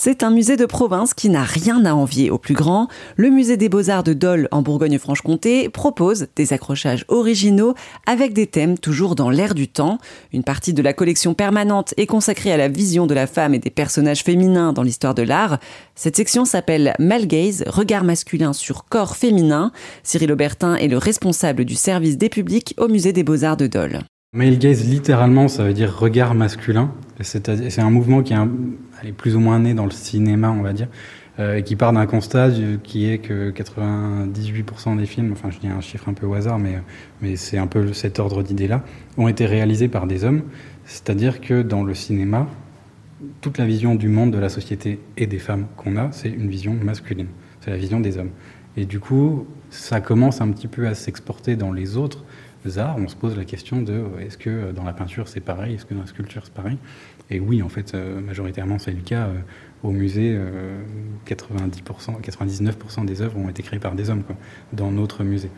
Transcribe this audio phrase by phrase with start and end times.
[0.00, 2.86] C'est un musée de province qui n'a rien à envier au plus grand.
[3.16, 7.74] Le musée des beaux-arts de Dole en Bourgogne-Franche-Comté propose des accrochages originaux
[8.06, 9.98] avec des thèmes toujours dans l'air du temps.
[10.32, 13.58] Une partie de la collection permanente est consacrée à la vision de la femme et
[13.58, 15.58] des personnages féminins dans l'histoire de l'art.
[15.96, 19.72] Cette section s'appelle Malgaze, regard masculin sur corps féminin.
[20.04, 24.02] Cyril Aubertin est le responsable du service des publics au musée des beaux-arts de Dole.
[24.34, 26.92] Male gaze, littéralement, ça veut dire regard masculin.
[27.22, 30.88] C'est un mouvement qui est, plus ou moins né dans le cinéma, on va dire,
[31.38, 32.50] euh, et qui part d'un constat
[32.84, 36.58] qui est que 98% des films, enfin je dis un chiffre un peu au hasard,
[36.58, 36.78] mais,
[37.22, 38.84] mais c'est un peu cet ordre d'idées-là,
[39.16, 40.42] ont été réalisés par des hommes.
[40.84, 42.48] C'est-à-dire que dans le cinéma,
[43.40, 46.50] toute la vision du monde, de la société et des femmes qu'on a, c'est une
[46.50, 47.28] vision masculine.
[47.62, 48.32] C'est la vision des hommes.
[48.76, 52.24] Et du coup, ça commence un petit peu à s'exporter dans les autres
[52.66, 55.94] on se pose la question de est-ce que dans la peinture c'est pareil, est-ce que
[55.94, 56.78] dans la sculpture c'est pareil?
[57.30, 59.26] Et oui, en fait, euh, majoritairement c'est le cas.
[59.26, 59.38] Euh,
[59.84, 60.36] au musée,
[61.24, 64.24] 90%, 99% des œuvres ont été créées par des hommes
[64.72, 65.52] dans notre musée.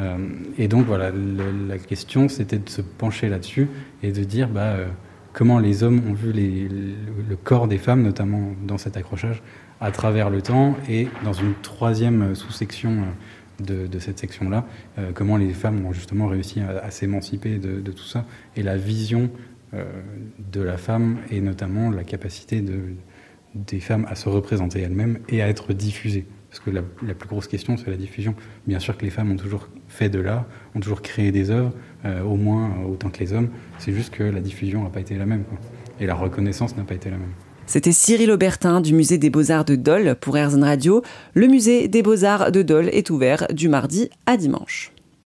[0.00, 0.16] Euh,
[0.56, 3.68] et donc voilà, la question c'était de se pencher là-dessus
[4.02, 4.76] et de dire bah,
[5.34, 9.42] comment les hommes ont vu le corps des femmes, notamment dans cet accrochage,
[9.82, 13.04] à travers le temps et dans une troisième sous-section
[13.60, 14.66] de, cette section-là,
[14.98, 18.24] euh, comment les femmes ont justement réussi à, s'émanciper de, tout ça,
[18.56, 19.30] et la vision
[19.74, 19.84] euh,
[20.52, 22.80] de la femme, et notamment la capacité de,
[23.54, 26.26] des femmes à se représenter elles-mêmes et à être diffusées.
[26.50, 28.34] Parce que la, plus grosse question, c'est la diffusion.
[28.66, 31.72] Bien sûr que les femmes ont toujours fait de l'art, ont toujours créé des œuvres,
[32.04, 33.50] euh, au moins autant que les hommes.
[33.78, 35.44] C'est juste que la diffusion n'a pas été la même.
[36.00, 37.32] Et la reconnaissance n'a pas été la même.
[37.66, 41.02] C'était Cyril Aubertin du musée des Beaux-Arts de Dole pour Airzone Radio.
[41.34, 44.92] Le musée des Beaux-Arts de Dole est ouvert du mardi à dimanche.